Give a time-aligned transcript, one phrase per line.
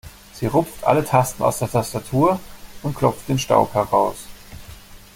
[0.33, 2.39] Sie rupft alle Tasten aus der Tastatur
[2.81, 4.15] und klopft den Staub heraus.